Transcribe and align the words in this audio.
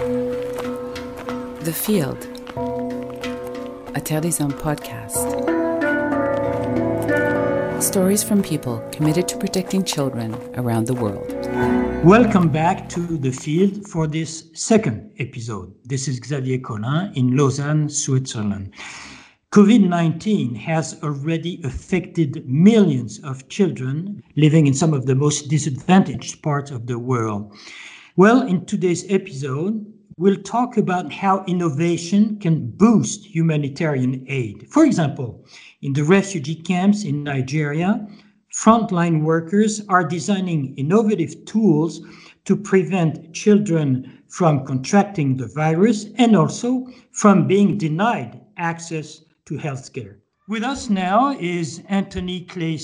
The 0.00 1.74
Field, 1.74 2.24
a 3.94 4.00
Terre 4.00 4.22
des 4.22 4.38
Hommes 4.40 4.54
podcast. 4.54 5.28
Stories 7.82 8.22
from 8.22 8.42
people 8.42 8.82
committed 8.92 9.28
to 9.28 9.36
protecting 9.36 9.84
children 9.84 10.34
around 10.54 10.86
the 10.86 10.94
world. 10.94 11.30
Welcome 12.02 12.48
back 12.48 12.88
to 12.90 13.18
The 13.18 13.30
Field 13.30 13.86
for 13.88 14.06
this 14.06 14.48
second 14.54 15.12
episode. 15.18 15.74
This 15.84 16.08
is 16.08 16.18
Xavier 16.24 16.60
Colin 16.60 17.12
in 17.14 17.36
Lausanne, 17.36 17.90
Switzerland. 17.90 18.72
COVID 19.52 19.86
19 19.86 20.54
has 20.54 20.98
already 21.02 21.60
affected 21.62 22.48
millions 22.48 23.18
of 23.22 23.46
children 23.50 24.22
living 24.36 24.66
in 24.66 24.72
some 24.72 24.94
of 24.94 25.04
the 25.04 25.14
most 25.14 25.50
disadvantaged 25.50 26.42
parts 26.42 26.70
of 26.70 26.86
the 26.86 26.98
world. 26.98 27.54
Well, 28.20 28.46
in 28.46 28.66
today's 28.66 29.10
episode, 29.10 29.82
we'll 30.18 30.42
talk 30.42 30.76
about 30.76 31.10
how 31.10 31.42
innovation 31.46 32.38
can 32.38 32.70
boost 32.70 33.24
humanitarian 33.24 34.26
aid. 34.28 34.66
For 34.68 34.84
example, 34.84 35.46
in 35.80 35.94
the 35.94 36.04
refugee 36.04 36.56
camps 36.56 37.02
in 37.04 37.24
Nigeria, 37.24 38.06
frontline 38.52 39.22
workers 39.22 39.80
are 39.88 40.04
designing 40.06 40.76
innovative 40.76 41.46
tools 41.46 42.02
to 42.44 42.56
prevent 42.56 43.32
children 43.32 44.22
from 44.28 44.66
contracting 44.66 45.38
the 45.38 45.46
virus 45.54 46.04
and 46.16 46.36
also 46.36 46.88
from 47.12 47.46
being 47.46 47.78
denied 47.78 48.38
access 48.58 49.24
to 49.46 49.54
healthcare. 49.54 50.16
With 50.50 50.64
us 50.64 50.90
now 50.90 51.30
is 51.38 51.80
Anthony 51.88 52.40
Clay 52.40 52.76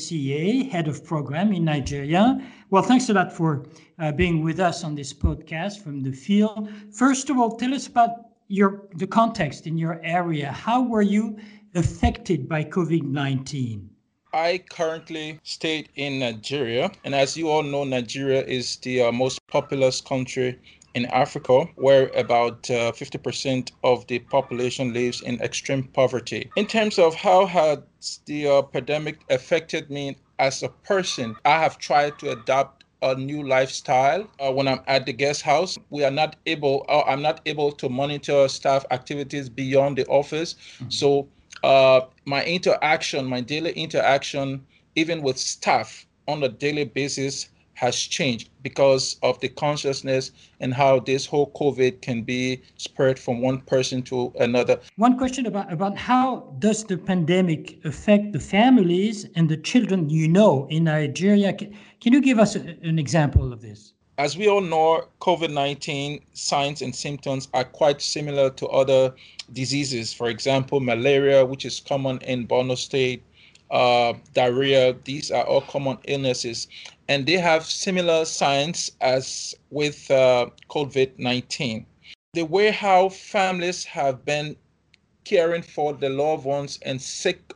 head 0.71 0.87
of 0.87 1.05
program 1.05 1.53
in 1.53 1.65
Nigeria. 1.65 2.41
Well, 2.71 2.85
thanks 2.85 3.09
a 3.09 3.13
lot 3.13 3.33
for 3.33 3.67
uh, 3.99 4.13
being 4.13 4.45
with 4.45 4.61
us 4.61 4.85
on 4.85 4.95
this 4.95 5.13
podcast 5.13 5.83
from 5.83 6.05
the 6.05 6.13
field. 6.13 6.69
First 6.93 7.29
of 7.29 7.39
all, 7.39 7.57
tell 7.57 7.75
us 7.75 7.89
about 7.89 8.11
your 8.47 8.87
the 8.95 9.07
context 9.09 9.67
in 9.67 9.77
your 9.77 10.01
area. 10.05 10.53
How 10.53 10.81
were 10.81 11.03
you 11.03 11.39
affected 11.75 12.49
by 12.49 12.63
COVID 12.63 13.03
nineteen? 13.03 13.91
I 14.33 14.63
currently 14.71 15.41
stay 15.43 15.87
in 15.97 16.21
Nigeria, 16.21 16.93
and 17.03 17.17
as 17.17 17.37
you 17.37 17.49
all 17.49 17.65
know, 17.65 17.83
Nigeria 17.83 18.45
is 18.45 18.77
the 18.77 19.03
uh, 19.03 19.11
most 19.11 19.45
populous 19.49 20.01
country 20.01 20.57
in 20.97 21.05
Africa, 21.07 21.67
where 21.77 22.09
about 22.17 22.71
uh, 22.71 22.91
50% 22.91 23.71
of 23.85 24.07
the 24.07 24.19
population 24.19 24.95
lives 24.95 25.21
in 25.21 25.39
extreme 25.43 25.85
poverty. 25.85 26.51
In 26.57 26.67
terms 26.67 26.99
of 26.99 27.15
how 27.15 27.45
has 27.45 27.79
the 28.25 28.49
uh, 28.49 28.63
pandemic 28.63 29.21
affected 29.29 29.91
me 29.91 30.17
as 30.39 30.63
a 30.63 30.71
person, 30.71 31.37
I 31.45 31.61
have 31.61 31.77
tried 31.79 32.19
to 32.21 32.33
adapt 32.33 32.85
a 33.03 33.15
new 33.15 33.47
lifestyle 33.47 34.27
uh, 34.41 34.51
when 34.51 34.67
I'm 34.67 34.81
at 34.87 35.05
the 35.05 35.13
guest 35.13 35.43
house. 35.43 35.79
We 35.91 36.03
are 36.03 36.11
not 36.11 36.37
able, 36.47 36.87
uh, 36.89 37.03
I'm 37.03 37.21
not 37.21 37.43
able 37.45 37.73
to 37.73 37.91
monitor 37.91 38.49
staff 38.49 38.87
activities 38.91 39.51
beyond 39.51 39.99
the 39.99 40.07
office. 40.07 40.55
Mm-hmm. 40.55 40.89
So 40.89 41.29
uh, 41.63 42.01
my 42.25 42.43
interaction, 42.45 43.27
my 43.27 43.43
daily 43.43 43.73
interaction, 43.73 44.65
even 44.95 45.21
with 45.21 45.37
staff 45.37 46.07
on 46.27 46.43
a 46.43 46.49
daily 46.49 46.85
basis, 46.85 47.51
has 47.77 47.95
changed 47.95 48.49
because 48.63 49.17
of 49.23 49.39
the 49.41 49.49
consciousness 49.49 50.33
and 50.61 50.73
how 50.73 50.99
this 50.99 51.27
whole 51.27 51.51
COVID 51.53 52.01
can 52.01 52.23
be 52.23 52.63
spread 52.79 53.19
from 53.19 53.43
one 53.43 53.61
person 53.61 54.03
to 54.03 54.33
another. 54.41 54.81
One 54.97 55.19
question 55.19 55.45
about, 55.45 55.71
about 55.71 55.97
how 55.97 56.55
does 56.59 56.85
the 56.85 56.97
pandemic 56.97 57.79
affect 57.85 58.33
the 58.33 58.41
families 58.41 59.27
and 59.37 59.49
the 59.49 59.59
children 59.59 60.09
you 60.09 60.27
know 60.27 60.67
in 60.71 60.85
Nigeria? 60.85 61.53
Can, 61.53 61.77
can 62.01 62.15
you 62.15 62.23
give 62.23 62.39
us 62.39 62.57
a, 62.57 62.61
an 62.83 62.99
example 62.99 63.53
of 63.53 63.61
this? 63.61 63.93
As 64.17 64.39
we 64.39 64.49
all 64.49 64.63
know, 64.63 65.09
COVID 65.21 65.53
19 65.53 66.21
signs 66.33 66.81
and 66.81 66.97
symptoms 66.97 67.49
are 67.53 67.65
quite 67.65 68.01
similar 68.01 68.49
to 68.53 68.67
other 68.69 69.15
diseases. 69.53 70.15
For 70.15 70.31
example, 70.31 70.81
malaria, 70.81 71.45
which 71.45 71.67
is 71.67 71.81
common 71.81 72.19
in 72.23 72.49
Borno 72.49 72.79
State, 72.79 73.23
uh, 73.71 74.15
diarrhea, 74.33 74.95
these 75.05 75.31
are 75.31 75.45
all 75.45 75.61
common 75.61 75.99
illnesses 76.07 76.69
and 77.09 77.27
they 77.27 77.39
have 77.39 77.65
similar 77.65 78.25
signs 78.25 78.91
as 79.01 79.55
with 79.71 80.11
uh, 80.11 80.51
COVID 80.69 81.19
19. 81.19 81.87
The 82.35 82.45
way 82.45 82.71
how 82.71 83.09
families 83.09 83.85
have 83.85 84.25
been 84.25 84.57
caring 85.25 85.63
for 85.63 85.93
the 85.93 86.09
loved 86.09 86.45
ones 86.45 86.79
and 86.83 87.01
sick 87.01 87.53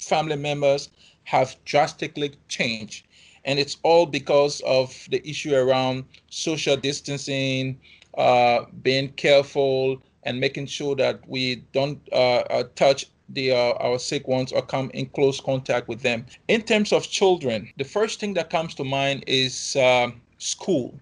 family 0.00 0.36
members 0.36 0.90
have 1.24 1.56
drastically 1.64 2.32
changed. 2.48 3.06
And 3.44 3.58
it's 3.58 3.76
all 3.82 4.06
because 4.06 4.60
of 4.60 5.06
the 5.10 5.26
issue 5.28 5.54
around 5.54 6.04
social 6.30 6.76
distancing, 6.76 7.78
uh, 8.16 8.64
being 8.82 9.10
careful, 9.12 10.02
and 10.24 10.40
making 10.40 10.66
sure 10.66 10.96
that 10.96 11.20
we 11.28 11.56
don't 11.72 12.00
uh, 12.12 12.42
uh 12.50 12.64
touch 12.74 13.06
the 13.28 13.52
uh, 13.52 13.72
our 13.80 13.98
sick 13.98 14.28
ones 14.28 14.52
or 14.52 14.62
come 14.62 14.90
in 14.94 15.06
close 15.06 15.40
contact 15.40 15.88
with 15.88 16.02
them. 16.02 16.26
In 16.48 16.62
terms 16.62 16.92
of 16.92 17.08
children, 17.08 17.72
the 17.76 17.84
first 17.84 18.20
thing 18.20 18.34
that 18.34 18.50
comes 18.50 18.74
to 18.76 18.84
mind 18.84 19.24
is 19.26 19.76
uh, 19.76 20.10
school. 20.38 20.94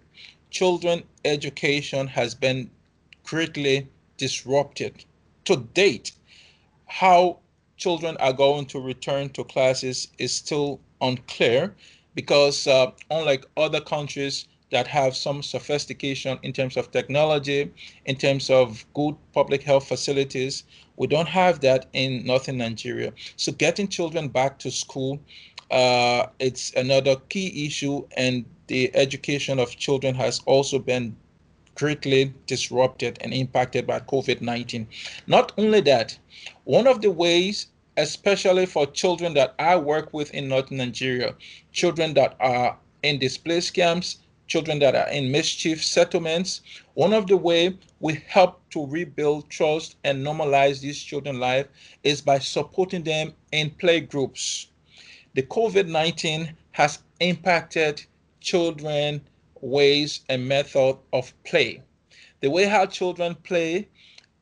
Children 0.51 1.03
education 1.25 2.07
has 2.07 2.35
been 2.35 2.71
greatly 3.25 3.89
disrupted. 4.17 5.05
To 5.47 5.57
date, 5.75 6.13
how 6.87 7.39
children 7.77 8.17
are 8.19 8.33
going 8.33 8.67
to 8.67 8.81
return 8.81 9.29
to 9.31 9.45
classes 9.45 10.09
is 10.19 10.33
still 10.33 10.81
unclear 11.01 11.75
because 12.15 12.67
uh, 12.67 12.93
unlike 13.11 13.45
other 13.57 13.81
countries 13.81 14.47
that 14.71 14.87
have 14.87 15.17
some 15.17 15.43
sophistication 15.43 16.39
in 16.43 16.53
terms 16.53 16.77
of 16.77 16.91
technology, 16.91 17.71
in 18.07 18.17
terms 18.17 18.51
of 18.51 18.85
good 18.95 19.15
public 19.33 19.63
health 19.63 19.87
facilities, 19.87 20.65
we 20.97 21.07
don't 21.07 21.29
have 21.29 21.61
that 21.61 21.87
in 21.93 22.25
northern 22.25 22.59
Nigeria. 22.59 23.13
So 23.37 23.53
getting 23.53 23.89
children 23.89 24.29
back 24.29 24.59
to 24.61 24.71
school, 24.71 25.21
uh, 25.71 26.27
it's 26.39 26.73
another 26.75 27.17
key 27.29 27.67
issue, 27.67 28.07
and 28.17 28.45
the 28.69 28.95
education 28.95 29.59
of 29.59 29.77
children 29.77 30.15
has 30.15 30.41
also 30.47 30.79
been 30.79 31.17
greatly 31.75 32.33
disrupted 32.47 33.19
and 33.21 33.35
impacted 33.35 33.87
by 33.87 34.01
COVID 34.01 34.41
19. 34.41 34.87
Not 35.27 35.53
only 35.59 35.81
that, 35.83 36.17
one 36.65 36.87
of 36.87 37.01
the 37.03 37.11
ways, 37.11 37.67
especially 37.97 38.67
for 38.67 38.87
children 38.87 39.35
that 39.35 39.55
I 39.59 39.77
work 39.77 40.13
with 40.13 40.33
in 40.33 40.49
Northern 40.49 40.79
Nigeria, 40.79 41.35
children 41.73 42.15
that 42.15 42.37
are 42.41 42.79
in 43.03 43.19
displaced 43.19 43.75
camps, 43.75 44.19
children 44.47 44.79
that 44.81 44.95
are 44.95 45.09
in 45.09 45.31
mischief 45.31 45.83
settlements. 45.83 46.61
One 46.95 47.13
of 47.13 47.27
the 47.27 47.37
way 47.37 47.77
we 48.01 48.23
help 48.27 48.61
to 48.71 48.87
rebuild 48.87 49.51
trust 49.51 49.97
and 50.05 50.25
normalize 50.25 50.81
these 50.81 51.03
children's 51.03 51.39
life 51.39 51.67
is 52.03 52.21
by 52.21 52.39
supporting 52.39 53.03
them 53.03 53.35
in 53.53 53.71
play 53.71 54.01
groups. 54.01 54.69
The 55.35 55.43
COVID-19 55.43 56.55
has 56.73 57.01
impacted 57.21 58.05
children 58.41 59.21
ways 59.61 60.21
and 60.29 60.47
method 60.47 60.99
of 61.13 61.33
play. 61.45 61.83
The 62.41 62.51
way 62.51 62.65
how 62.65 62.87
children 62.87 63.35
play 63.37 63.89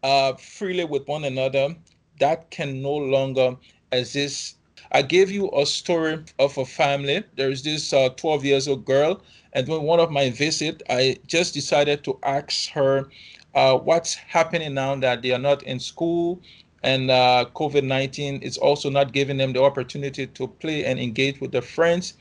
uh, 0.02 0.34
freely 0.34 0.84
with 0.84 1.06
one 1.06 1.24
another, 1.24 1.76
that 2.18 2.50
can 2.50 2.82
no 2.82 2.94
longer 2.94 3.56
exist. 3.92 4.56
I 4.94 5.00
gave 5.02 5.30
you 5.30 5.50
a 5.56 5.64
story 5.64 6.22
of 6.38 6.58
a 6.58 6.66
family. 6.66 7.24
There 7.36 7.50
is 7.50 7.62
this 7.62 7.92
uh, 7.94 8.10
12 8.10 8.44
years 8.44 8.68
old 8.68 8.84
girl 8.84 9.22
and 9.54 9.66
when 9.66 9.82
one 9.82 10.00
of 10.00 10.10
my 10.10 10.30
visit, 10.30 10.82
I 10.88 11.18
just 11.26 11.54
decided 11.54 12.04
to 12.04 12.18
ask 12.22 12.70
her 12.72 13.08
uh, 13.54 13.78
what's 13.78 14.14
happening 14.14 14.74
now 14.74 14.94
that 14.96 15.22
they 15.22 15.32
are 15.32 15.38
not 15.38 15.62
in 15.62 15.78
school 15.80 16.40
and 16.82 17.10
uh, 17.10 17.46
COVID 17.54 17.84
19 17.84 18.42
is 18.42 18.58
also 18.58 18.90
not 18.90 19.12
giving 19.12 19.38
them 19.38 19.52
the 19.52 19.62
opportunity 19.62 20.26
to 20.26 20.48
play 20.48 20.84
and 20.84 20.98
engage 20.98 21.40
with 21.40 21.52
their 21.52 21.62
friends. 21.62 22.14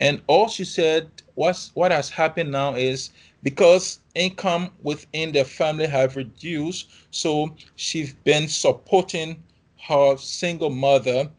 And 0.00 0.22
all 0.26 0.48
she 0.48 0.64
said 0.64 1.10
was 1.34 1.70
what 1.74 1.92
has 1.92 2.10
happened 2.10 2.52
now 2.52 2.74
is 2.74 3.10
because 3.42 4.00
income 4.14 4.70
within 4.82 5.32
the 5.32 5.44
family 5.44 5.86
have 5.86 6.16
reduced, 6.16 6.88
so 7.10 7.56
she's 7.76 8.12
been 8.14 8.48
supporting 8.48 9.42
her 9.88 10.16
single 10.16 10.70
mother 10.70 11.30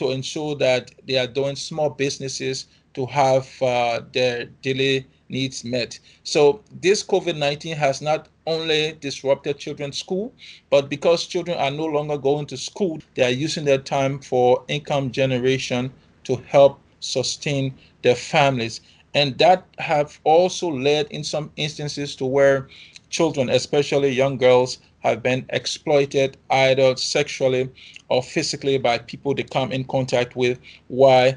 to 0.00 0.10
ensure 0.10 0.54
that 0.56 0.90
they 1.06 1.18
are 1.18 1.26
doing 1.26 1.54
small 1.54 1.90
businesses 1.90 2.66
to 2.94 3.04
have 3.04 3.46
uh, 3.62 4.00
their 4.12 4.46
daily 4.62 5.06
needs 5.28 5.62
met. 5.62 5.98
So 6.24 6.62
this 6.80 7.04
COVID-19 7.04 7.76
has 7.76 8.00
not 8.00 8.28
only 8.46 8.96
disrupted 9.00 9.58
children's 9.58 9.98
school, 9.98 10.32
but 10.70 10.88
because 10.88 11.26
children 11.26 11.58
are 11.58 11.70
no 11.70 11.84
longer 11.84 12.16
going 12.16 12.46
to 12.46 12.56
school, 12.56 12.98
they 13.14 13.24
are 13.24 13.36
using 13.46 13.66
their 13.66 13.78
time 13.78 14.20
for 14.20 14.64
income 14.68 15.12
generation 15.12 15.92
to 16.24 16.36
help 16.46 16.80
sustain 17.00 17.74
their 18.00 18.16
families. 18.16 18.80
And 19.12 19.36
that 19.36 19.66
have 19.78 20.18
also 20.24 20.70
led 20.70 21.08
in 21.10 21.24
some 21.24 21.50
instances 21.56 22.16
to 22.16 22.24
where 22.24 22.68
children, 23.10 23.50
especially 23.50 24.10
young 24.10 24.38
girls, 24.38 24.78
have 25.00 25.22
been 25.22 25.44
exploited 25.50 26.36
either 26.50 26.96
sexually 26.96 27.68
or 28.08 28.22
physically 28.22 28.78
by 28.78 28.98
people 28.98 29.34
they 29.34 29.42
come 29.42 29.72
in 29.72 29.84
contact 29.84 30.36
with. 30.36 30.58
while 30.88 31.34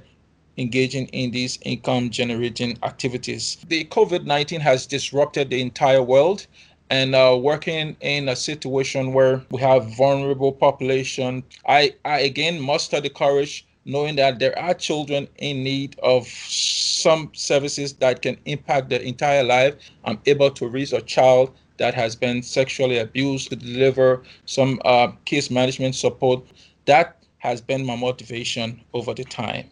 engaging 0.58 1.08
in 1.08 1.32
these 1.32 1.58
income 1.64 2.10
generating 2.10 2.78
activities. 2.84 3.58
The 3.68 3.86
COVID 3.86 4.26
19 4.26 4.62
has 4.62 4.86
disrupted 4.86 5.50
the 5.50 5.62
entire 5.62 6.04
world, 6.04 6.46
and 6.90 7.16
uh, 7.16 7.38
working 7.42 7.96
in 8.02 8.30
a 8.30 8.36
situation 8.36 9.14
where 9.14 9.42
we 9.50 9.60
have 9.62 9.96
vulnerable 9.96 10.52
population, 10.52 11.44
I, 11.68 11.96
I 12.06 12.20
again 12.20 12.62
muster 12.62 13.02
the 13.02 13.10
courage 13.10 13.66
knowing 13.86 14.16
that 14.16 14.40
there 14.40 14.58
are 14.58 14.74
children 14.74 15.28
in 15.38 15.64
need 15.64 16.00
of 16.04 16.26
some 16.28 17.30
services 17.34 17.94
that 17.94 18.22
can 18.22 18.38
impact 18.46 18.90
their 18.90 19.02
entire 19.02 19.44
life. 19.44 19.76
I'm 20.06 20.20
able 20.26 20.52
to 20.52 20.68
reach 20.68 20.94
a 20.94 21.02
child 21.02 21.52
that 21.78 21.94
has 21.94 22.16
been 22.16 22.42
sexually 22.44 23.00
abused 23.00 23.50
to 23.50 23.56
deliver 23.56 24.24
some 24.46 24.80
uh, 24.86 25.08
case 25.26 25.50
management 25.50 25.96
support. 25.96 26.44
That 26.86 27.18
has 27.40 27.62
been 27.62 27.86
my 27.86 27.96
motivation 27.96 28.82
over 28.94 29.14
the 29.14 29.24
time. 29.24 29.70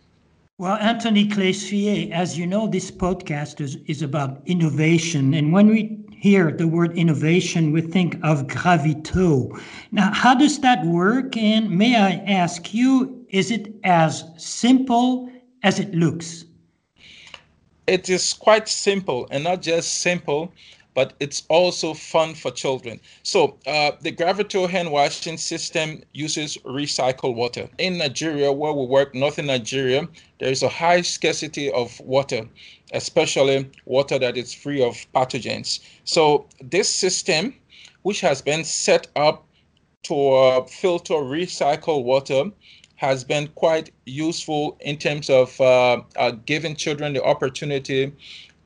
Well, 0.57 0.75
Anthony 0.75 1.27
Claise-Fillet, 1.27 2.11
as 2.11 2.37
you 2.37 2.45
know, 2.45 2.67
this 2.67 2.91
podcast 2.91 3.61
is, 3.61 3.77
is 3.87 4.01
about 4.03 4.41
innovation. 4.45 5.33
And 5.33 5.51
when 5.51 5.67
we 5.67 5.97
hear 6.11 6.51
the 6.51 6.67
word 6.67 6.95
innovation, 6.95 7.71
we 7.71 7.81
think 7.81 8.15
of 8.23 8.45
Gravit'eau. 8.45 9.59
Now, 9.91 10.13
how 10.13 10.35
does 10.35 10.59
that 10.59 10.85
work? 10.85 11.35
And 11.35 11.71
may 11.71 11.95
I 11.95 12.11
ask 12.27 12.75
you, 12.75 13.25
is 13.29 13.49
it 13.49 13.73
as 13.83 14.23
simple 14.37 15.31
as 15.63 15.79
it 15.79 15.95
looks? 15.95 16.45
It 17.87 18.07
is 18.07 18.33
quite 18.33 18.67
simple, 18.67 19.27
and 19.31 19.43
not 19.43 19.63
just 19.63 20.01
simple, 20.01 20.53
but 20.93 21.13
it's 21.19 21.43
also 21.49 21.93
fun 21.93 22.33
for 22.35 22.51
children. 22.51 22.99
So 23.23 23.57
uh, 23.65 23.91
the 24.01 24.11
Gravit'eau 24.11 24.69
hand 24.69 24.91
washing 24.91 25.37
system 25.37 26.03
uses 26.13 26.57
recycled 26.65 27.35
water. 27.35 27.69
In 27.77 27.97
Nigeria, 27.97 28.51
where 28.51 28.73
we 28.73 28.85
work, 28.85 29.15
northern 29.15 29.47
Nigeria, 29.47 30.07
there 30.39 30.51
is 30.51 30.63
a 30.63 30.69
high 30.69 31.01
scarcity 31.01 31.71
of 31.71 31.99
water, 32.01 32.47
especially 32.93 33.69
water 33.85 34.19
that 34.19 34.37
is 34.37 34.53
free 34.53 34.83
of 34.83 34.95
pathogens. 35.13 35.79
So 36.03 36.45
this 36.61 36.89
system, 36.89 37.55
which 38.01 38.21
has 38.21 38.41
been 38.41 38.63
set 38.63 39.07
up 39.15 39.45
to 40.03 40.29
uh, 40.29 40.65
filter 40.65 41.13
recycled 41.13 42.03
water, 42.03 42.51
has 42.95 43.23
been 43.23 43.47
quite 43.55 43.91
useful 44.05 44.77
in 44.81 44.95
terms 44.95 45.27
of 45.29 45.59
uh, 45.59 46.01
uh, 46.17 46.31
giving 46.45 46.75
children 46.75 47.13
the 47.13 47.23
opportunity 47.23 48.11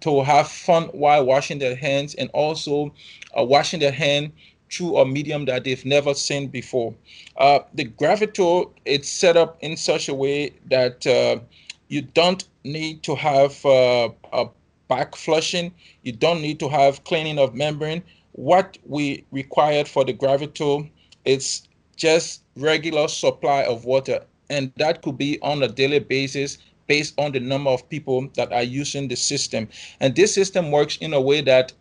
to 0.06 0.22
have 0.22 0.48
fun 0.48 0.84
while 0.94 1.26
washing 1.26 1.58
their 1.58 1.76
hands 1.76 2.14
and 2.14 2.30
also 2.30 2.94
uh, 3.38 3.44
washing 3.44 3.80
their 3.80 3.92
hand 3.92 4.32
through 4.72 4.98
a 4.98 5.06
medium 5.06 5.46
that 5.46 5.64
they've 5.64 5.84
never 5.84 6.14
seen 6.14 6.48
before. 6.48 6.94
Uh, 7.38 7.60
the 7.74 7.86
Gravit'eau 7.86 8.72
it's 8.86 9.10
set 9.10 9.36
up 9.36 9.58
in 9.62 9.76
such 9.76 10.08
a 10.08 10.14
way 10.14 10.54
that 10.70 11.08
uh, 11.08 11.40
you 11.88 12.04
don't 12.04 12.48
need 12.64 13.02
to 13.02 13.16
have 13.16 13.66
uh, 13.66 14.10
a 14.32 14.46
back 14.88 15.16
flushing. 15.16 15.74
You 16.04 16.12
don't 16.12 16.40
need 16.40 16.60
to 16.60 16.70
have 16.70 17.04
cleaning 17.06 17.40
of 17.40 17.56
membrane. 17.56 18.04
What 18.34 18.78
we 18.86 19.26
required 19.32 19.88
for 19.88 20.06
the 20.06 20.14
Gravit'eau 20.14 20.88
is 21.26 21.68
just 21.96 22.44
regular 22.58 23.08
supply 23.08 23.64
of 23.64 23.86
water, 23.86 24.24
and 24.52 24.72
that 24.78 25.02
could 25.02 25.18
be 25.18 25.40
on 25.42 25.64
a 25.64 25.68
daily 25.68 26.00
basis 26.00 26.60
based 26.88 27.14
on 27.18 27.32
the 27.32 27.40
number 27.40 27.70
of 27.70 27.88
people 27.90 28.30
that 28.36 28.52
are 28.52 28.64
using 28.64 29.08
the 29.08 29.16
system. 29.16 29.68
And 30.00 30.16
this 30.16 30.34
system 30.34 30.72
works 30.72 30.98
in 30.98 31.14
a 31.14 31.22
way 31.22 31.42
that 31.42 31.74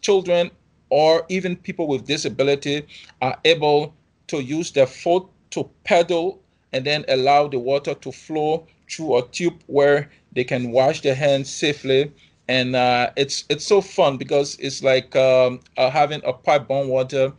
children 0.00 0.50
or 0.90 1.24
even 1.28 1.56
people 1.56 1.88
with 1.88 2.06
disability 2.06 2.86
are 3.20 3.38
able 3.44 3.94
to 4.28 4.42
use 4.42 4.70
their 4.72 4.86
foot 4.86 5.26
to 5.50 5.68
pedal 5.84 6.40
and 6.72 6.84
then 6.84 7.04
allow 7.08 7.48
the 7.48 7.58
water 7.58 7.94
to 7.94 8.12
flow 8.12 8.66
through 8.90 9.16
a 9.16 9.22
tube 9.28 9.62
where 9.66 10.10
they 10.32 10.44
can 10.44 10.70
wash 10.70 11.00
their 11.00 11.14
hands 11.14 11.48
safely 11.50 12.12
and 12.48 12.76
uh, 12.76 13.10
it's 13.16 13.44
it's 13.48 13.66
so 13.66 13.80
fun 13.80 14.16
because 14.16 14.56
it's 14.60 14.82
like 14.82 15.16
um, 15.16 15.60
uh, 15.76 15.90
having 15.90 16.20
a 16.24 16.32
pipe-borne 16.32 16.88
water 16.88 17.32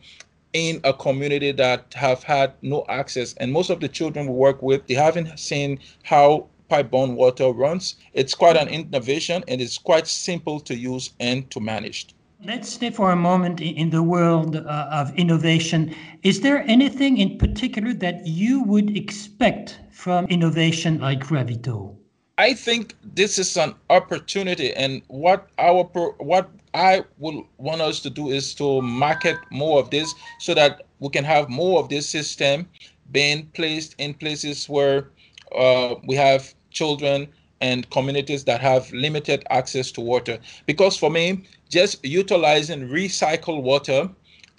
in 0.52 0.80
a 0.84 0.92
community 0.92 1.52
that 1.52 1.94
have 1.94 2.22
had 2.22 2.52
no 2.62 2.84
access 2.88 3.34
and 3.34 3.52
most 3.52 3.70
of 3.70 3.80
the 3.80 3.88
children 3.88 4.26
we 4.26 4.32
work 4.32 4.62
with 4.62 4.86
they 4.86 4.94
haven't 4.94 5.38
seen 5.38 5.78
how 6.02 6.46
pipe-borne 6.68 7.14
water 7.16 7.50
runs. 7.50 7.96
It's 8.12 8.34
quite 8.34 8.56
an 8.56 8.68
innovation 8.68 9.44
and 9.48 9.60
it's 9.60 9.78
quite 9.78 10.06
simple 10.06 10.60
to 10.60 10.76
use 10.76 11.10
and 11.20 11.50
to 11.50 11.60
manage. 11.60 12.08
Let's 12.44 12.68
stay 12.68 12.90
for 12.90 13.10
a 13.10 13.16
moment 13.16 13.60
in 13.60 13.90
the 13.90 14.02
world 14.02 14.54
uh, 14.54 14.88
of 14.92 15.12
innovation. 15.16 15.92
Is 16.22 16.40
there 16.40 16.62
anything 16.68 17.18
in 17.18 17.36
particular 17.36 17.92
that 17.94 18.26
you 18.26 18.62
would 18.62 18.96
expect 18.96 19.80
from 19.90 20.26
innovation 20.26 21.00
like 21.00 21.20
Gravit'eau? 21.20 21.96
I 22.38 22.54
think 22.54 22.94
this 23.02 23.36
is 23.36 23.56
an 23.56 23.74
opportunity, 23.90 24.72
and 24.74 25.02
what 25.08 25.48
our 25.58 25.82
what 26.18 26.48
I 26.72 27.02
would 27.18 27.42
want 27.56 27.80
us 27.80 27.98
to 28.00 28.10
do 28.10 28.30
is 28.30 28.54
to 28.54 28.80
market 28.80 29.38
more 29.50 29.80
of 29.80 29.90
this, 29.90 30.14
so 30.38 30.54
that 30.54 30.86
we 31.00 31.08
can 31.08 31.24
have 31.24 31.48
more 31.48 31.80
of 31.80 31.88
this 31.88 32.08
system 32.08 32.68
being 33.10 33.46
placed 33.54 33.96
in 33.98 34.14
places 34.14 34.68
where 34.68 35.10
uh, 35.56 35.96
we 36.06 36.14
have 36.14 36.54
children 36.70 37.28
and 37.60 37.88
communities 37.90 38.44
that 38.44 38.60
have 38.60 38.92
limited 38.92 39.44
access 39.50 39.90
to 39.92 40.00
water. 40.00 40.38
Because 40.66 40.96
for 40.96 41.10
me, 41.10 41.44
just 41.68 42.04
utilizing 42.04 42.88
recycled 42.88 43.62
water 43.62 44.08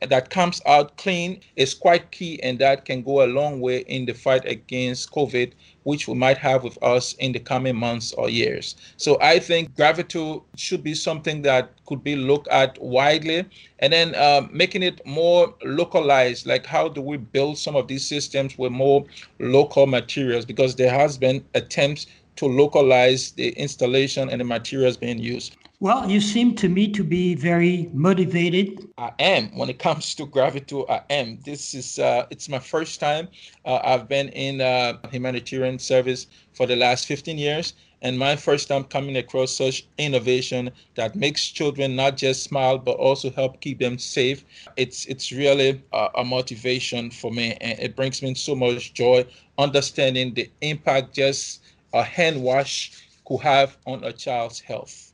that 0.08 0.30
comes 0.30 0.62
out 0.66 0.98
clean 0.98 1.42
is 1.56 1.74
quite 1.74 2.12
key, 2.12 2.42
and 2.42 2.60
that 2.60 2.86
can 2.86 3.02
go 3.02 3.24
a 3.24 3.28
long 3.28 3.60
way 3.60 3.80
in 3.80 4.06
the 4.06 4.14
fight 4.14 4.46
against 4.46 5.12
COVID, 5.12 5.54
which 5.84 6.08
we 6.08 6.14
might 6.14 6.38
have 6.38 6.64
with 6.64 6.82
us 6.84 7.14
in 7.14 7.32
the 7.32 7.40
coming 7.40 7.76
months 7.76 8.14
or 8.14 8.30
years. 8.30 8.76
So 8.98 9.18
I 9.22 9.40
think 9.40 9.76
Gravit'eau 9.76 10.44
should 10.56 10.84
be 10.84 10.94
something 10.94 11.42
that 11.44 11.72
could 11.86 12.04
be 12.04 12.16
looked 12.16 12.48
at 12.50 12.82
widely, 12.82 13.46
and 13.80 13.92
then 13.92 14.16
uh, 14.16 14.48
making 14.52 14.84
it 14.84 15.06
more 15.06 15.54
localized. 15.64 16.46
Like 16.46 16.66
how 16.66 16.88
do 16.88 17.02
we 17.02 17.18
build 17.18 17.58
some 17.58 17.76
of 17.76 17.88
these 17.88 18.08
systems 18.08 18.58
with 18.58 18.72
more 18.72 19.06
local 19.40 19.88
materials? 19.88 20.46
Because 20.46 20.76
there 20.76 20.92
has 20.92 21.18
been 21.18 21.44
attempts 21.56 22.08
to 22.38 22.46
localize 22.46 23.32
the 23.32 23.50
installation 23.50 24.30
and 24.30 24.40
the 24.40 24.46
materials 24.46 24.96
being 24.96 25.20
used. 25.20 25.58
Well, 25.82 26.12
you 26.12 26.20
seem 26.20 26.56
to 26.56 26.68
me 26.68 26.90
to 26.92 27.06
be 27.06 27.36
very 27.36 27.90
motivated. 27.94 28.90
I 28.98 29.14
am. 29.18 29.56
When 29.58 29.70
it 29.70 29.80
comes 29.80 30.14
to 30.16 30.26
gravity, 30.26 30.84
I 30.90 31.04
am. 31.10 31.40
This 31.46 31.74
is 31.74 31.98
uh, 32.00 32.26
it's 32.30 32.50
my 32.50 32.60
first 32.60 33.00
time. 33.00 33.30
Uh, 33.64 33.80
I've 33.84 34.10
been 34.10 34.28
in 34.30 34.60
uh, 34.60 34.98
humanitarian 35.10 35.80
service 35.80 36.28
for 36.54 36.68
the 36.68 36.76
last 36.76 37.06
15 37.06 37.38
years, 37.38 37.76
and 38.02 38.20
my 38.20 38.36
first 38.36 38.68
time 38.68 38.84
coming 38.84 39.16
across 39.16 39.56
such 39.56 39.88
innovation 39.98 40.70
that 40.96 41.16
makes 41.16 41.48
children 41.48 41.96
not 41.96 42.18
just 42.18 42.44
smile 42.44 42.78
but 42.78 42.98
also 42.98 43.30
help 43.32 43.62
keep 43.62 43.80
them 43.80 43.98
safe. 43.98 44.44
It's 44.76 45.06
it's 45.06 45.32
really 45.32 45.82
a, 45.94 46.10
a 46.16 46.26
motivation 46.26 47.10
for 47.10 47.32
me, 47.32 47.54
and 47.62 47.80
it 47.80 47.96
brings 47.96 48.22
me 48.22 48.36
so 48.36 48.54
much 48.54 48.94
joy 48.94 49.26
understanding 49.58 50.34
the 50.34 50.52
impact 50.60 51.16
just 51.16 51.62
a 51.94 52.04
hand 52.04 52.42
wash 52.44 52.92
could 53.26 53.40
have 53.40 53.78
on 53.86 54.04
a 54.04 54.12
child's 54.12 54.60
health. 54.60 55.09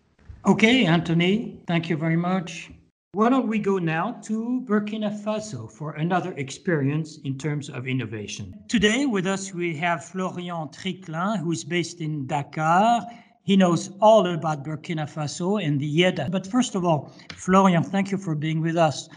Okay, 0.47 0.85
Anthony, 0.85 1.59
thank 1.65 1.89
you 1.89 1.97
very 1.97 2.15
much. 2.15 2.69
Why 3.13 3.29
don't 3.29 3.47
we 3.47 3.57
go 3.57 3.79
now 3.79 4.19
to 4.25 4.61
Burkina 4.67 5.09
Faso 5.23 5.71
for 5.71 5.93
another 5.93 6.33
experience 6.33 7.17
in 7.23 7.39
terms 7.39 7.67
of 7.67 7.87
innovation? 7.87 8.53
Today 8.67 9.07
with 9.07 9.25
us 9.25 9.55
we 9.55 9.75
have 9.77 10.05
Florian 10.05 10.67
Triclin, 10.67 11.39
who 11.39 11.51
is 11.51 11.63
based 11.63 11.99
in 11.99 12.27
Dakar. 12.27 13.01
He 13.41 13.57
knows 13.57 13.89
all 14.01 14.27
about 14.27 14.63
Burkina 14.63 15.09
Faso 15.11 15.65
and 15.65 15.79
the 15.79 16.01
IeDA. 16.01 16.29
But 16.29 16.45
first 16.45 16.75
of 16.75 16.85
all, 16.85 17.11
Florian, 17.33 17.81
thank 17.81 18.11
you 18.11 18.17
for 18.19 18.35
being 18.35 18.61
with 18.61 18.77
us. 18.77 19.09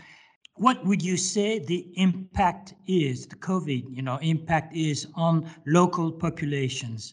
What 0.54 0.82
would 0.86 1.02
you 1.02 1.18
say 1.18 1.58
the 1.58 1.92
impact 1.96 2.72
is, 2.86 3.26
the 3.26 3.36
COVID, 3.36 3.84
you 3.94 4.00
know, 4.00 4.16
impact 4.22 4.74
is 4.74 5.06
on 5.14 5.50
local 5.66 6.10
populations? 6.10 7.12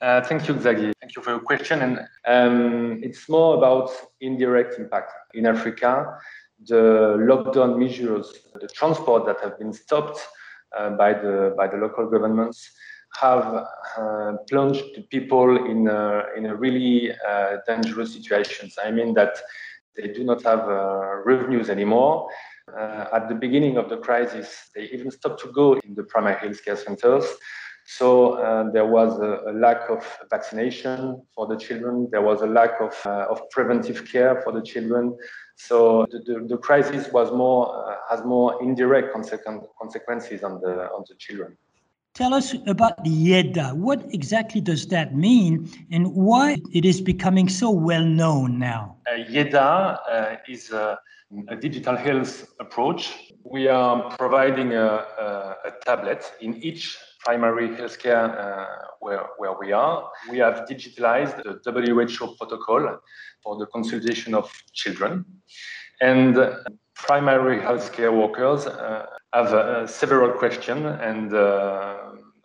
Uh, 0.00 0.22
thank 0.22 0.48
you, 0.48 0.58
Xavier. 0.58 0.92
Thank 1.00 1.14
you 1.14 1.22
for 1.22 1.30
your 1.30 1.40
question. 1.40 1.82
And 1.82 2.00
um, 2.26 3.00
it's 3.02 3.28
more 3.28 3.58
about 3.58 3.90
indirect 4.20 4.78
impact. 4.78 5.12
In 5.34 5.44
Africa, 5.44 6.16
the 6.66 7.16
lockdown 7.18 7.78
measures, 7.78 8.48
the 8.58 8.68
transport 8.68 9.26
that 9.26 9.40
have 9.40 9.58
been 9.58 9.74
stopped 9.74 10.26
uh, 10.76 10.90
by 10.90 11.12
the 11.12 11.54
by 11.56 11.66
the 11.66 11.76
local 11.76 12.08
governments, 12.08 12.70
have 13.20 13.66
uh, 13.98 14.32
plunged 14.48 14.84
people 15.10 15.66
in 15.66 15.86
a, 15.88 16.24
in 16.34 16.46
a 16.46 16.56
really 16.56 17.12
uh, 17.28 17.56
dangerous 17.66 18.14
situations. 18.14 18.78
I 18.82 18.90
mean 18.90 19.12
that 19.14 19.36
they 19.96 20.08
do 20.08 20.24
not 20.24 20.42
have 20.44 20.60
uh, 20.60 21.16
revenues 21.26 21.68
anymore. 21.68 22.30
Uh, 22.74 23.06
at 23.12 23.28
the 23.28 23.34
beginning 23.34 23.76
of 23.76 23.90
the 23.90 23.96
crisis, 23.98 24.70
they 24.74 24.84
even 24.92 25.10
stopped 25.10 25.40
to 25.40 25.52
go 25.52 25.74
in 25.74 25.94
the 25.94 26.04
primary 26.04 26.36
healthcare 26.36 26.78
centers 26.78 27.26
so 27.98 28.34
uh, 28.34 28.70
there 28.70 28.86
was 28.86 29.18
a, 29.18 29.50
a, 29.50 29.52
lack 29.52 29.90
of 29.90 30.06
vaccination 30.30 31.20
for 31.34 31.48
the 31.48 31.56
children. 31.56 32.08
There 32.12 32.22
was 32.22 32.40
a 32.40 32.46
lack 32.46 32.80
of, 32.80 32.94
uh, 33.04 33.26
of 33.28 33.50
preventive 33.50 34.06
care 34.06 34.40
for 34.42 34.52
the 34.52 34.62
children. 34.62 35.18
So 35.56 36.06
the, 36.12 36.20
the, 36.20 36.46
the 36.46 36.56
crisis 36.56 37.08
was 37.12 37.32
more 37.32 37.90
uh, 37.90 37.96
has 38.08 38.24
more 38.24 38.62
indirect 38.62 39.12
consequences 39.12 40.44
on 40.44 40.60
the 40.60 40.88
on 40.96 41.04
the 41.08 41.16
children. 41.16 41.56
Tell 42.14 42.32
us 42.32 42.54
about 42.68 43.04
IeDA. 43.04 43.74
What 43.74 44.04
exactly 44.14 44.60
does 44.60 44.86
that 44.86 45.16
mean 45.16 45.68
and 45.90 46.14
why 46.14 46.58
it 46.72 46.84
is 46.84 47.00
becoming 47.00 47.48
so 47.48 47.70
well 47.72 48.04
known 48.04 48.60
now? 48.60 48.98
Uh, 49.08 49.18
IeDA 49.32 49.98
uh, 50.08 50.36
is 50.48 50.70
a, 50.70 50.96
a, 51.48 51.56
digital 51.56 51.96
health 51.96 52.52
approach. 52.60 53.32
We 53.44 53.66
are 53.66 54.16
providing 54.16 54.74
a, 54.74 54.86
a, 54.86 55.56
a 55.64 55.70
tablet 55.84 56.24
in 56.40 56.56
each 56.62 56.96
primary 57.24 57.68
healthcare 57.68 58.26
uh, 58.38 58.66
where, 59.00 59.26
where 59.38 59.54
we 59.58 59.72
are. 59.72 60.10
We 60.30 60.38
have 60.38 60.66
digitalized 60.68 61.42
the 61.42 61.72
WHO 61.72 62.34
protocol 62.36 62.98
for 63.42 63.58
the 63.58 63.66
consultation 63.66 64.34
of 64.34 64.50
children. 64.72 65.24
And 66.00 66.36
primary 66.94 67.58
healthcare 67.58 68.12
workers 68.12 68.66
uh, 68.66 69.06
have 69.32 69.52
uh, 69.54 69.86
several 69.86 70.32
questions, 70.32 70.84
and 71.00 71.32
uh, 71.32 71.96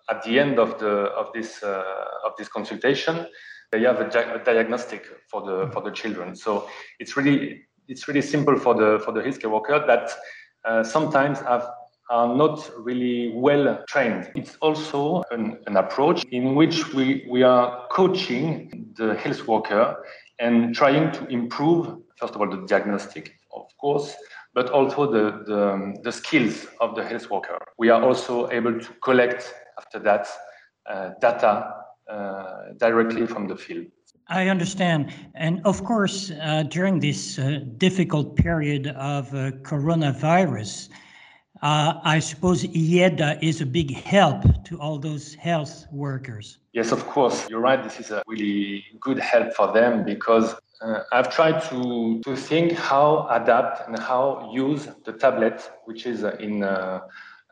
at 0.10 0.24
the 0.24 0.40
end 0.40 0.60
of 0.60 0.80
the 0.80 0.94
of 1.22 1.34
this 1.34 1.64
of 1.64 2.34
this 2.38 2.48
consultation, 2.48 3.28
they 3.72 3.82
have 3.82 4.00
a, 4.00 4.10
di- 4.10 4.32
a, 4.34 4.44
diagnostic 4.44 5.06
for 5.30 5.42
the 5.42 5.70
for 5.72 5.82
the 5.82 5.92
children. 5.92 6.36
So 6.36 6.68
it's 7.00 7.18
really 7.18 7.66
it's 7.88 8.08
really 8.08 8.22
simple 8.22 8.58
for 8.58 8.74
the 8.76 9.00
for 9.04 9.12
the 9.12 9.22
healthcare 9.22 9.52
worker 9.52 9.84
that 9.88 10.12
uh, 10.66 10.84
sometimes 10.84 11.40
have 11.40 11.68
are 12.10 12.36
not 12.36 12.70
really 12.78 13.32
well 13.34 13.84
trained. 13.88 14.30
It's 14.36 14.58
also 14.62 15.24
an, 15.32 15.58
an 15.68 15.78
approach 15.78 16.24
in 16.32 16.56
which 16.56 16.94
we, 16.94 17.26
we 17.30 17.44
are 17.44 17.88
coaching 17.90 18.94
the 18.96 19.16
health 19.16 19.48
worker 19.48 20.04
and 20.40 20.76
trying 20.76 21.12
to 21.14 21.26
improve, 21.28 21.98
first 22.18 22.36
of 22.36 22.42
all, 22.42 22.50
the 22.50 22.66
diagnostic, 22.68 23.36
of 23.54 23.66
course, 23.80 24.16
but 24.54 24.70
also 24.70 25.12
the, 25.12 25.44
the, 25.46 26.00
the, 26.04 26.12
skills 26.12 26.68
of 26.80 26.96
the 26.96 27.04
health 27.04 27.30
worker. 27.30 27.58
We 27.78 27.90
are 27.90 28.02
also 28.02 28.50
able 28.52 28.80
to 28.80 28.94
collect 29.04 29.54
after 29.78 30.00
that 30.00 30.28
uh, 30.90 31.10
data 31.20 31.74
uh, 32.10 32.74
directly 32.78 33.26
from 33.26 33.48
the 33.48 33.56
field. 33.56 33.88
I 34.28 34.48
understand. 34.48 35.14
And 35.36 35.62
of 35.66 35.84
course, 35.84 36.32
uh, 36.32 36.64
during 36.64 37.00
this 37.00 37.38
uh, 37.38 37.60
difficult 37.78 38.36
period 38.36 38.88
of 38.88 39.34
uh, 39.34 39.52
coronavirus, 39.62 40.90
uh, 41.62 42.00
I 42.04 42.20
suppose 42.20 42.64
IeDA 42.64 43.42
is 43.42 43.62
a 43.62 43.66
big 43.66 43.94
help 43.96 44.44
to 44.66 44.80
all 44.80 44.98
those 44.98 45.34
health 45.36 45.86
workers. 45.92 46.60
Yes, 46.74 46.92
of 46.92 47.06
course. 47.08 47.50
You're 47.50 47.62
right. 47.62 47.82
This 47.82 48.00
is 48.00 48.12
a 48.12 48.22
really 48.28 48.84
good 49.00 49.20
help 49.20 49.54
for 49.54 49.72
them 49.72 50.04
because 50.04 50.56
uh, 50.82 51.00
I've 51.12 51.34
tried 51.34 51.62
to, 51.70 52.22
to 52.26 52.36
think 52.36 52.74
how 52.74 53.28
adapt 53.32 53.88
and 53.88 53.98
how 53.98 54.52
use 54.54 54.90
the 55.06 55.14
tablet, 55.14 55.72
which 55.86 56.06
is 56.06 56.24
in 56.24 56.64
uh, 56.64 57.00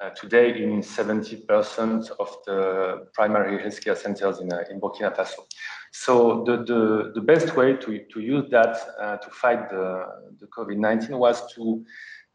uh, 0.02 0.10
today 0.10 0.62
in 0.62 0.82
70% 0.82 2.12
of 2.20 2.36
the 2.46 3.08
primary 3.14 3.64
healthcare 3.64 3.96
centers 3.96 4.40
in, 4.40 4.52
uh, 4.52 4.64
in 4.70 4.82
Burkina 4.82 5.16
Faso. 5.16 5.46
So 5.92 6.44
the, 6.44 6.58
the, 6.58 7.12
the 7.16 7.22
best 7.22 7.56
way 7.56 7.78
to, 7.78 8.04
to 8.12 8.20
use 8.20 8.50
that 8.50 8.78
uh, 9.00 9.18
to 9.18 9.30
fight 9.30 9.70
the, 9.70 10.06
the 10.40 10.48
COVID-19 10.48 11.12
was 11.12 11.54
to, 11.54 11.86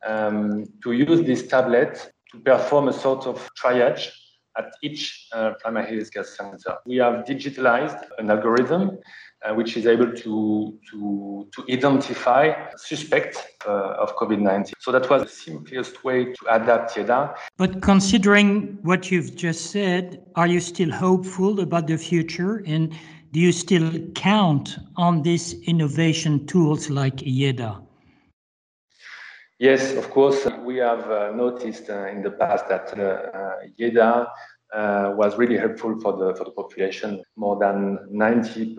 um, 0.07 0.65
to 0.83 0.93
use 0.93 1.23
this 1.23 1.47
tablet 1.47 2.13
to 2.33 2.39
perform 2.41 2.89
a 2.89 2.93
sort 2.93 3.27
of 3.27 3.49
triage 3.61 4.11
at 4.57 4.73
each 4.83 5.29
uh, 5.33 5.53
primary 5.61 5.99
healthcare 5.99 6.27
center. 6.27 6.77
We 6.85 6.97
have 6.97 7.25
digitalized 7.25 8.05
an 8.19 8.31
algorithm 8.31 8.99
uh, 9.45 9.55
which 9.55 9.77
is 9.77 9.87
able 9.87 10.13
to, 10.13 10.79
to, 10.91 11.49
to 11.55 11.73
identify 11.73 12.53
suspects 12.77 13.41
uh, 13.67 13.71
of 13.71 14.15
COVID-19. 14.17 14.73
So 14.81 14.91
that 14.93 15.09
was 15.09 15.23
the 15.23 15.29
simplest 15.29 16.05
way 16.05 16.33
to 16.33 16.47
adapt 16.51 16.97
IeDA. 16.97 17.37
But 17.57 17.81
considering 17.83 18.79
what 18.83 19.11
you've 19.11 19.37
just 19.37 19.71
said, 19.71 20.23
are 20.35 20.49
you 20.49 20.61
still 20.61 20.91
hopeful 20.91 21.61
about 21.61 21.87
the 21.87 21.97
future? 21.97 22.65
And 22.67 22.93
do 23.31 23.41
you 23.41 23.53
still 23.53 23.93
count 24.15 24.77
on 24.97 25.23
these 25.23 25.55
innovation 25.63 26.47
tools 26.47 26.91
like 26.91 27.17
IeDA? 27.17 27.81
Yes, 29.59 29.95
of 29.95 30.11
course. 30.11 30.47
We 30.65 30.77
have 30.77 31.11
uh, 31.11 31.33
noticed 31.33 31.91
uh, 31.91 32.07
in 32.07 32.23
the 32.23 32.31
past 32.31 32.69
that 32.69 32.97
uh, 32.97 33.57
IeDA 33.79 34.29
uh, 34.73 35.13
was 35.17 35.37
really 35.37 35.57
helpful 35.57 35.99
for 35.99 36.13
the 36.17 36.35
for 36.37 36.45
the 36.45 36.53
population. 36.53 37.23
More 37.35 37.59
than 37.59 37.99
90% 38.13 38.79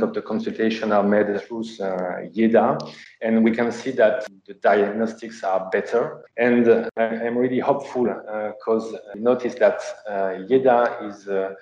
of 0.00 0.14
the 0.14 0.22
consultation 0.22 0.92
are 0.92 1.02
made 1.02 1.26
through 1.42 1.64
uh, 1.80 2.24
IeDA, 2.32 2.78
and 3.20 3.44
we 3.44 3.50
can 3.50 3.70
see 3.70 3.90
that 3.92 4.26
the 4.46 4.54
diagnostics 4.54 5.42
are 5.44 5.68
better. 5.70 6.24
And 6.38 6.68
uh, 6.68 6.88
I'm 6.96 7.36
really 7.36 7.58
hopeful 7.58 8.04
because 8.04 8.94
uh, 8.94 8.98
notice 9.16 9.56
that 9.56 9.82
uh, 10.08 10.38
IeDA 10.48 11.10
is 11.10 11.28
uh, 11.28 11.52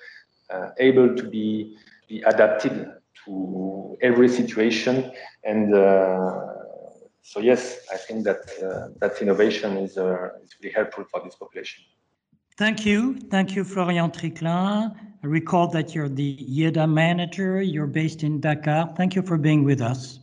able 0.78 1.16
to 1.16 1.24
be, 1.24 1.76
be 2.08 2.22
adapted 2.22 2.92
to 3.24 3.96
every 4.02 4.28
situation 4.28 5.10
and 5.44 5.72
so 7.22 7.40
yes, 7.40 7.86
I 7.92 7.96
think 7.96 8.24
that 8.24 8.42
uh, 8.60 8.88
that 9.00 9.22
innovation 9.22 9.76
is, 9.76 9.96
uh, 9.96 10.30
is 10.42 10.54
really 10.60 10.74
helpful 10.74 11.04
for 11.10 11.22
this 11.24 11.36
population. 11.36 11.84
Thank 12.58 12.84
you. 12.84 13.18
Thank 13.30 13.54
you, 13.54 13.64
Florian 13.64 14.10
Triclin. 14.10 14.94
I 15.24 15.26
recall 15.26 15.68
that 15.68 15.94
you're 15.94 16.08
the 16.08 16.36
IeDA 16.36 16.90
manager. 16.92 17.62
You're 17.62 17.86
based 17.86 18.24
in 18.24 18.40
Dakar. 18.40 18.92
Thank 18.96 19.14
you 19.14 19.22
for 19.22 19.38
being 19.38 19.64
with 19.64 19.80
us. 19.80 20.18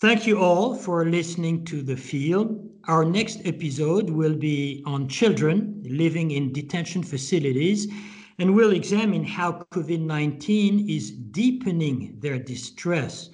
Thank 0.00 0.26
you 0.26 0.38
all 0.38 0.76
for 0.76 1.04
listening 1.06 1.64
to 1.64 1.82
The 1.82 1.96
Field. 1.96 2.70
Our 2.84 3.04
next 3.04 3.40
episode 3.44 4.10
will 4.10 4.36
be 4.36 4.82
on 4.86 5.08
children 5.08 5.82
living 5.84 6.30
in 6.30 6.52
detention 6.52 7.02
facilities, 7.02 7.88
and 8.38 8.54
we'll 8.54 8.72
examine 8.72 9.24
how 9.24 9.66
COVID 9.72 10.00
19 10.00 10.88
is 10.88 11.10
deepening 11.10 12.16
their 12.20 12.38
distress 12.38 13.30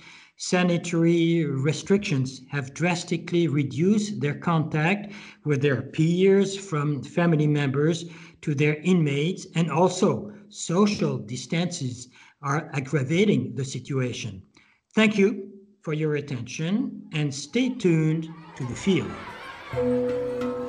sanitary 0.47 1.47
restrictions 1.47 2.43
have 2.51 2.75
drastically 2.75 3.49
reduced 3.49 4.21
their 4.21 4.35
contact 4.35 5.11
with 5.47 5.63
their 5.63 5.81
peers 5.81 6.55
from 6.55 7.03
family 7.03 7.47
members 7.47 8.05
to 8.43 8.55
their 8.55 8.77
inmates, 8.83 9.47
and 9.55 9.71
also 9.71 10.31
social 10.51 11.17
distances 11.17 12.09
are 12.43 12.71
aggravating 12.75 13.55
the 13.55 13.65
situation. 13.65 14.43
Thank 14.95 15.17
you 15.17 15.51
for 15.81 15.95
your 15.95 16.17
attention 16.17 17.09
and 17.15 17.35
stay 17.35 17.71
tuned 17.71 18.29
to 18.57 18.65
the 18.67 18.75
field. 18.75 20.64